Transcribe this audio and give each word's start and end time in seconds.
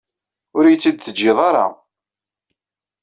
Ur 0.57 0.63
iyi-tt-id-teǧǧiḍ 0.65 1.37
ara. 1.49 1.65